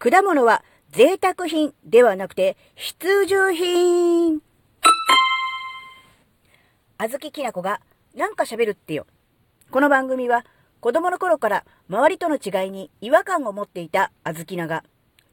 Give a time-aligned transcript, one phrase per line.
[0.00, 0.62] 果物は
[0.92, 2.96] 贅沢品ではなくて必
[3.28, 4.40] 需品。
[6.98, 7.80] あずききなこが
[8.14, 9.08] なんか喋るってよ。
[9.72, 10.44] この番組は
[10.78, 14.84] 子供の頃から周りとの違いに違和感を持っていたあずきなが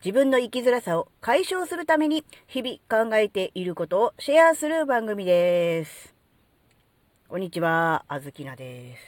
[0.03, 6.15] 自分の生きづらさを解消するために日々考えていることをシェアする番組です。
[7.27, 9.03] こんにちは、あずきなです。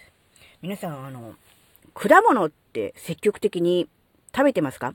[0.62, 1.34] 皆さん、あの、
[1.96, 3.90] 果物って積極的に
[4.36, 4.94] 食べてますか？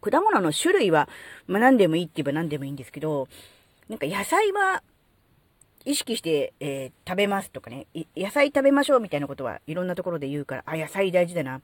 [0.00, 1.08] 果物の種類は、
[1.46, 3.28] まあ、何でもいいって言えば何でもいいんですけど、
[3.88, 4.82] なんか野菜は
[5.84, 11.60] 意識して、えー、食べますとかね、野菜食べましょうみたいなことはいろんなところで言うから、あ、野菜大事だな。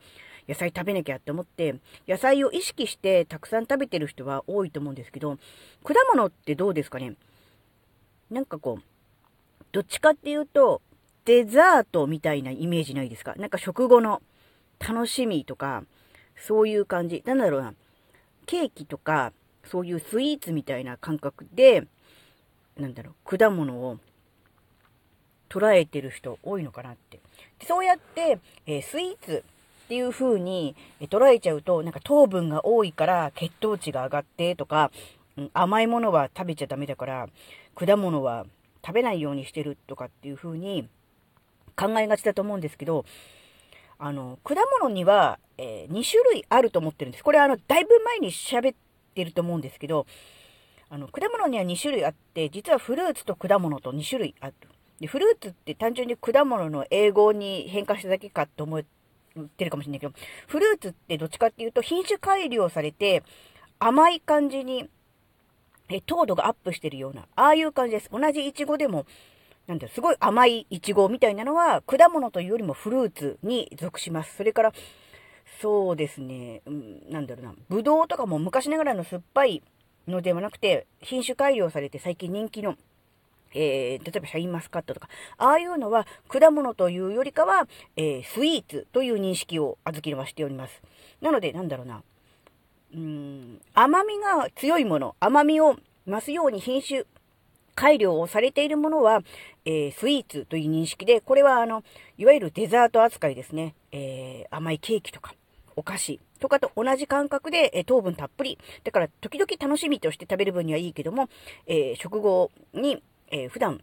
[0.48, 1.75] 野菜食べなきゃって思って、
[2.06, 5.39] 野菜を意識してたくさん食べてる人は多いと思うんですけど、
[5.84, 7.14] 果物ってどうですかね？
[8.30, 8.84] なんかこう、
[9.73, 10.80] どっちかっていうと、
[11.25, 13.34] デザートみたいなイメージないですか？
[13.34, 14.23] なんか食後の
[14.78, 15.83] 楽しみとか、
[16.37, 17.23] そういう感じ。
[17.27, 17.75] なんだろうな。
[18.46, 19.32] ケーキとか、
[19.64, 21.86] そういうスイーツみたいな感覚で、
[22.78, 23.98] なんだろう、果物を
[25.48, 27.20] 捉えてる人多いのかなって。
[27.67, 29.44] そうやって、えー、スイーツ
[29.86, 34.91] っていう風に捉えちゃうと、なんか糖分が多いから血糖値が上がってとか、
[35.36, 37.28] うん、甘いものは食べちゃダメだから、
[37.74, 38.47] 果物は
[38.84, 40.89] 食べないようにしてるとかっていう風に
[41.77, 43.05] 考えがちだと思うんですけど、
[43.98, 47.25] あの、果物には、えー、2種類あると思ってるんです。
[47.25, 48.77] これあの、だいぶ前に喋っ
[49.14, 50.06] てると思うんですけど、
[50.89, 54.55] あの、果物には2種類あって、実はフルーツと果物と2種類ある。
[55.00, 58.83] で、フルーツって単純に果物の英語に変化しただけかと思っ
[59.56, 60.12] てるかもしれないけど、
[60.47, 63.22] フルーツってどっちかっていうと品種改良されて
[63.78, 64.89] 甘い感じに
[65.89, 68.08] え糖度がアップしてるような、ああいう感じです。
[68.11, 69.06] 同じイチゴでも、
[69.67, 74.36] なんだすごい甘いイチゴみたいなのは、果物というよりもフルーツに属します。
[74.36, 74.73] それから、
[75.61, 79.62] そうですね、うん、なんだろうな、ぶどうとかも昔ながらの酸っぱい
[80.06, 82.77] のではなくて、品種改良されて最近人気の、
[83.55, 85.08] えー、例えばシャインマスカットとか、
[85.39, 90.83] ああいうのは果物というよりかは、えー、スイーツという認識をあずきのはしております。
[91.20, 92.02] なので、なんだろうな、
[92.95, 95.77] うん、甘みが強いもの、甘みを
[96.07, 97.05] 増すように品種
[97.77, 99.20] 改良をされているものは、
[99.64, 101.85] えー、スイーツという認識で、これはあの、
[102.19, 103.75] いわゆるデザート扱いですね。
[103.92, 105.35] えー、甘いケーキとか、
[105.77, 108.59] お菓子とかと同じ感覚で、えー、糖分たっぷり。
[108.83, 111.29] だから、時々楽しみとして食べる分にはいいけども、
[111.67, 113.83] えー、食後に、えー、普段、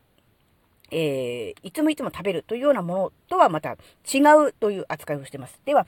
[0.91, 3.77] えー、いつもいつも食べるというようなものとはまた
[4.11, 5.59] 違うという扱いをしています。
[5.65, 5.85] では、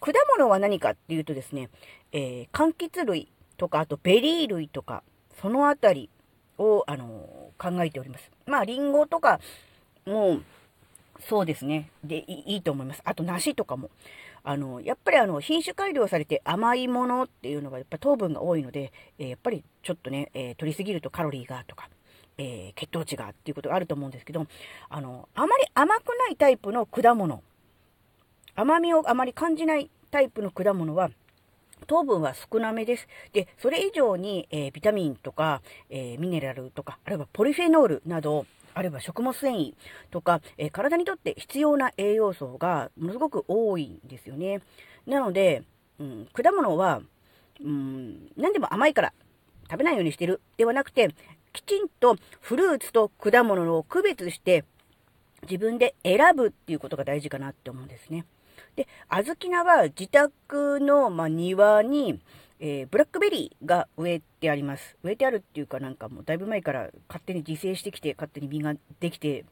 [0.00, 1.70] 果物は何かっていうとですね、
[2.12, 5.02] えー、柑橘類とか、あとベリー類とか、
[5.40, 6.10] そのあたり
[6.58, 8.30] を、あのー、考えております。
[8.46, 9.40] まあ、リンゴとか
[10.06, 10.40] も、
[11.20, 11.90] そうですね。
[12.02, 13.02] でいいと思います。
[13.04, 13.90] あと、梨とかも。
[14.46, 21.88] あの、やっぱりあの、品種改良されて甘いものっていうのはやっぱ糖分が多いので、えー、やっぱりちょっとね、えー、取りすぎるとカロリーがとか、
[22.36, 24.46] えー、血糖値がっていうことがあると思うんですけど、
[24.90, 27.42] あの、あまり甘くないタイプの果物、
[28.54, 31.10] 甘みをあまり感じないタイプの果物は、
[31.84, 33.08] 糖分は少なめです。
[33.32, 39.74] で、それ以上に、えー、ビタミンとか、えー、ミネラルとか、あるいはポリフェノールなど、あるいは食物繊維
[40.10, 44.60] とか、えー、体にとって必要な栄養素がものすごく多いんですよね。
[45.06, 45.62] なので、
[45.98, 47.00] うん、果物は、
[47.62, 49.12] うん、何でも甘いから
[49.70, 51.14] 食べないようにしてるではなくて、
[51.52, 54.64] きちんとフルーツと果物を区別して
[55.42, 58.24] 自分で選ぶっていうことが大事かなって思うんですね。
[58.76, 62.20] で、あずき菜は自宅の、まあ、庭に、
[62.60, 64.96] えー、ブラックベリーが植えてあります。
[65.02, 69.44] 植えてあるっていうかなんかもうだいぶ前から勝手に自生してきて、勝手に実ができて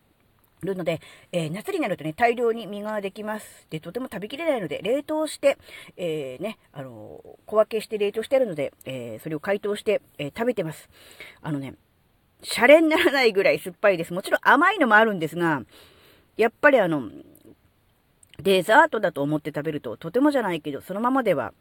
[0.63, 1.01] るので、
[1.33, 3.67] えー、夏になるとね、大量に実ができます。
[3.71, 5.59] で、とても食べきれないので、冷凍して、
[5.97, 10.89] えー、ね、あの小分けして冷凍してあるので、えそれを解凍して、え食べてます。
[11.43, 11.75] あのね、
[12.43, 14.13] シャレにならないぐらい酸っぱいです。
[14.13, 15.63] もちろん甘いのもあるんですが、
[16.37, 17.11] やっぱりあの、
[18.43, 21.53] デザートだと思って食べると、とてもじゃないけど、そのままでは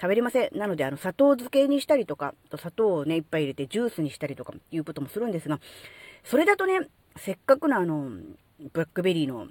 [0.00, 0.58] 食べれません。
[0.58, 5.60] なので、あの、砂糖漬けにしたりとか、と砂糖をね、いっぱい入れてジュースにしたりとか、いうこともするんですが、
[6.24, 8.10] それだとね、せっかくのあの、
[8.72, 9.48] ブラックベリーの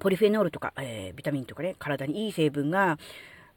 [0.00, 2.98] ポリフェノールとか、えー、ビタミンとかね、体にいい成分が、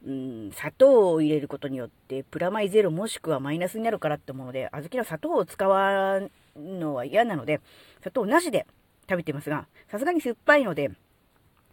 [0.05, 7.59] うん、砂糖を入れることによって、プラマイゼロもしくはマイナスになるからってもので、小豆の砂糖を使わんのは嫌なので、
[7.99, 8.65] 砂糖なしで
[9.09, 10.91] 食べてますが、さすがに酸っぱいので、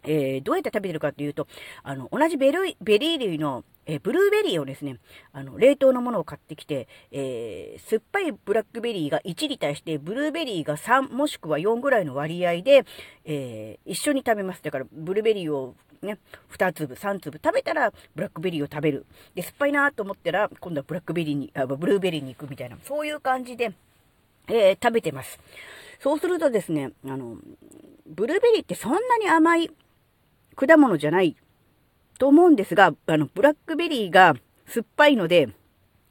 [0.03, 1.47] えー、どうやって食べてるかっていうと、
[1.83, 4.99] あの、同じベルベリー類の、えー、ブルーベリーをですね、
[5.33, 12.85] あの、冷凍のものを買ってきて、えー、酸っぱいブラックベリーが1に対して、ブルーベリーが3もしくは4ぐらいの割合で、
[13.25, 14.63] え一緒に食べます。
[14.63, 16.19] だから、ブルーベリーをね、
[16.51, 19.05] 2粒、3粒食べたらブラックベリーを食べる。
[19.35, 23.73] で、酸っぱいなと思ったら、今度はブラックベリーに、あブルーベリーに行くみたいな、そういう感じで、
[24.47, 25.39] えー、食べてます。
[25.99, 27.37] そうするとですね、あの、
[28.05, 29.71] ブルーベリーってそんなに甘い
[30.57, 31.37] 果物じゃない
[32.19, 34.35] と思うんですが、あの、ブラックベリーが
[34.67, 35.49] 酸っぱいので、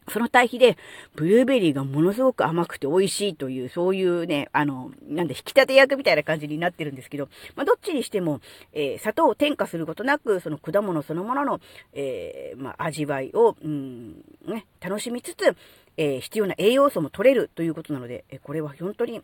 [0.08, 0.76] その対比で、
[1.16, 8.40] ブルーベリーがものすごく甘くて美味しいという、そういうね、あの、なんで、引き立て役みたいな感じになってるんですけど、まあ、どっちにしても、
[8.72, 11.60] えー、砂糖を添加することなく、その果物そのものの、
[11.92, 14.12] えー、まあ、味わいを、うん、
[14.46, 15.56] ね、楽しみつつ、
[15.96, 19.22] えー、必要な栄養素も取れるということなので、えこれは本当に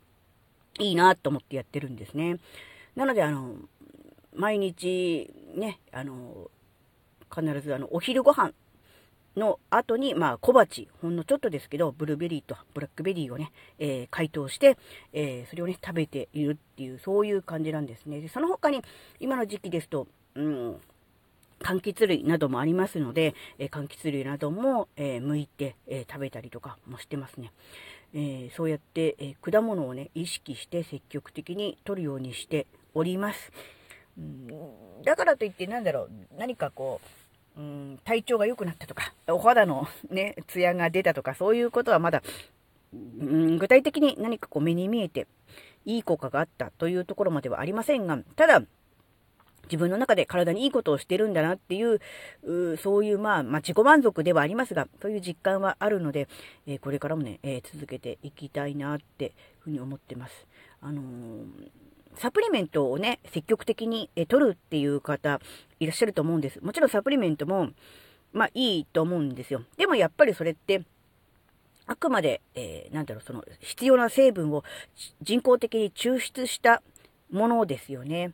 [0.80, 2.38] いいなと思ってやってるんですね。
[2.96, 3.54] なので、あの、
[4.34, 6.50] 毎日、ね、あの、
[7.34, 8.52] 必ずあの、お昼ご飯
[9.37, 14.76] の後に、まあ、小鉢、ほんのちょっとですけど、ブルーベリーとブラックベリーをね、えー、解凍して、
[15.12, 18.20] えー、それをね、食べているっていう、そういう感じなんですね。
[18.20, 18.82] で、その他に、
[19.20, 20.81] 今の時期ですと、うん、
[21.61, 27.52] 柑橘類などもありますので、えー、柑橘類なども、え剥いて、え食べたりとかもしてますね。
[28.14, 33.52] えそうやって、え果物をね、意識して積極的に取るようにしております。
[34.19, 37.00] うん、だからといって、なんだろう、何かこ
[37.56, 42.23] う、うん、体調が良くなったとか、お肌のね、ツヤが出たとか、そういうことはまだ、
[42.93, 45.26] うん、具体的に何かこう目に見えて、
[45.85, 48.62] いい効果があったというところまではありませんが、ただ、
[49.64, 52.00] 自分の中で体にいいことをしてるんだなっていう、
[52.43, 56.29] うそういう、まあ、まあ、自己満足ではありますが、そういう実感はあるので、
[56.67, 60.47] えー、これからもね、えー、続けていきたいなってふうに思ってます。
[60.81, 61.70] あのー
[62.17, 65.41] サプリメントをね、積極的に取るっていう方
[65.81, 66.61] いらっしゃると思うんです。
[66.61, 67.70] もちろんサプリメントも、
[68.32, 69.62] まあいいと思うんですよ。
[69.76, 70.82] でもやっぱりそれって、
[71.87, 74.64] あくまで、えー、なんだろう、その必要な成分を
[75.20, 76.82] 人工的に抽出した
[77.31, 78.32] ものですよね。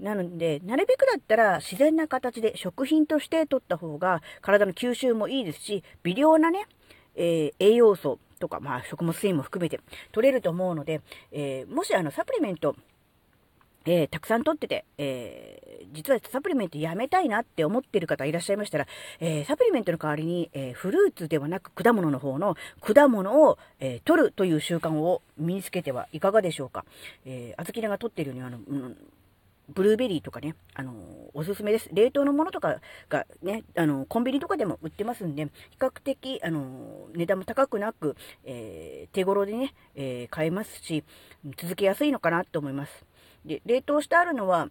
[0.00, 6.66] なので、なるべくだったら自然な形で食品として取った方が体の吸収もいいですし、微量なね、
[7.14, 12.74] えー、栄養素とか、まあ食物繊維も含めて取れると思うので、えー、もしあのサプリメント
[13.84, 18.86] えー、たくさん取ってて、えー、実はサプリメントやめたいなって思ってる方いらっしゃいましたら、
[19.20, 26.84] えー、サプリメントの代わりに、えフルーツではなく果物の方の果物を、え取るという習慣を身につけてはいかがでしょうか。
[27.24, 28.96] えー、あずきが取っているようにあの、うん
[29.68, 30.92] ブルーベリーとかね、あの
[31.34, 31.88] おすすめです。
[31.92, 41.04] 冷凍のものとかがね、あのコンビニとかでも売ってますんで、比較的、あの値段も高くなく、えー、手頃でね、え、買えますし、
[41.56, 43.11] 続けやすいのかなと思います。
[43.44, 44.68] で、冷凍してあるのは、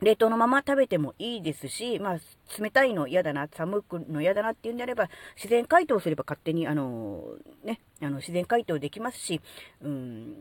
[0.00, 2.18] 冷凍のまま食べてもいいですし、まあ、
[2.60, 7.24] 冷たいの嫌だな、寒くの嫌だなっていうんであれば、自然解凍すれば勝手に、あの
[7.64, 9.40] ね、あの、自然解凍できますし、
[9.82, 10.34] うん、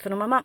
[0.00, 0.44] そのまま、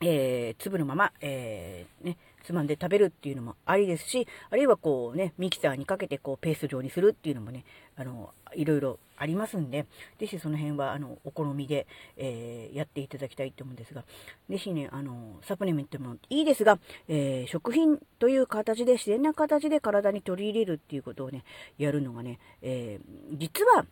[0.00, 7.64] えー、粒のまま、えー、ね、つまんで食べるっていうのもありですし、あるいはこうね、ミキサーにかけてこうペースト状にするっていうのもね、
[7.96, 9.86] あの、いろいろありますんで、
[10.18, 11.86] ぜひその辺はあの、お好みで、
[12.16, 14.04] えー、やっていただきたいと思うんですが、
[14.50, 21.44] ぜひね、あの、サプリメントもいいですが、えー、食品という形で、自然な形で体に取り入れるっていうことをね、
[21.78, 23.86] やるのがね、えー、実は、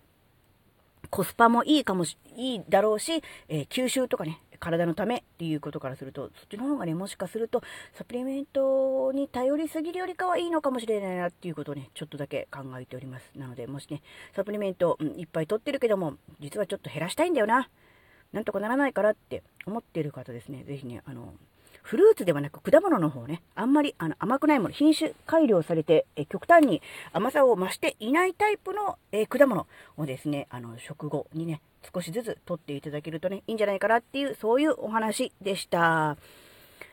[1.12, 7.62] コスパもいいかもし、いいだろうし、えー、吸収とかね、体のためっていうことからすると、そっちの方がね、もしかすると、
[7.92, 13.30] サプリメントに頼りすぎるよりかはいいのかもしれないなっていうことをね、ちょっとだけ考えております。
[13.36, 14.00] なので、もしね、
[14.34, 17.68] サプリメント、うん、いっぱい取ってるけども、実はちょっと減らしたいんだよな。
[18.32, 21.34] なんとかならないからって思ってる方ですね、ぜひね、あの、
[21.82, 26.80] フルーツではなく果物の方ね、あんまりあの甘くないもの、品種改良されて、え極端に
[27.12, 31.60] 甘さを増していないタイプの、え果物をですね、あの、食後にね、
[31.92, 36.16] 少しずつ取っていただけるとね、いいんじゃないかなっていう、そういうお話でした。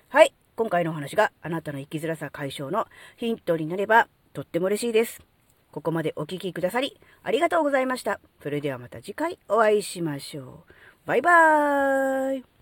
[0.10, 0.34] はい。
[0.55, 5.22] 今回のお話があなたの生きづらさ解消のヒントになればとっても嬉しいです。
[5.72, 8.19] ここまでお聴きくださりありがとうございました。
[8.43, 10.74] それではまた次回お会いしましょう。
[11.05, 12.59] バイバーイ